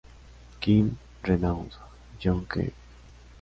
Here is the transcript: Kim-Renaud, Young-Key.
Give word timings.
Kim-Renaud, 0.59 1.77
Young-Key. 2.21 2.73